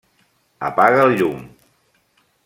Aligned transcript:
Apaga 0.69 1.03
el 1.09 1.13
llum. 1.19 1.43